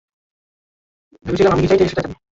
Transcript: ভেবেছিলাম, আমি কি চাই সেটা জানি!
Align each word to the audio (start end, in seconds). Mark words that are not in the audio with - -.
ভেবেছিলাম, 1.25 1.51
আমি 1.53 1.61
কি 1.61 1.67
চাই 1.71 1.89
সেটা 1.91 2.01
জানি! 2.01 2.15